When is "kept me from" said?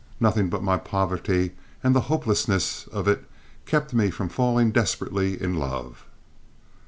3.67-4.29